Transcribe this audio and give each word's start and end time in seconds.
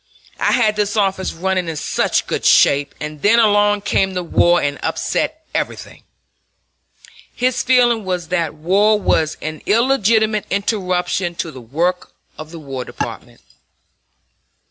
I 0.39 0.53
had 0.53 0.77
this 0.77 0.97
office 0.97 1.31
running 1.31 1.69
in 1.69 1.75
such 1.75 2.25
good 2.25 2.43
shape 2.43 2.95
and 2.99 3.21
then 3.21 3.37
along 3.37 3.81
came 3.81 4.15
the 4.15 4.23
war 4.23 4.59
and 4.59 4.79
upset 4.81 5.45
everything!" 5.53 6.01
His 7.35 7.61
feeling 7.61 8.03
was 8.03 8.29
that 8.29 8.55
war 8.55 8.99
was 8.99 9.37
an 9.43 9.61
illegitimate 9.67 10.47
interruption 10.49 11.35
to 11.35 11.51
the 11.51 11.61
work 11.61 12.13
of 12.35 12.49
the 12.49 12.57
War 12.57 12.83
Department. 12.83 13.41